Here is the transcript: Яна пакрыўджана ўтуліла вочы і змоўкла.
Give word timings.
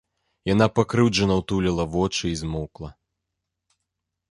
Яна 0.53 0.67
пакрыўджана 0.77 1.35
ўтуліла 1.41 1.83
вочы 1.97 2.25
і 2.33 2.39
змоўкла. 2.41 2.89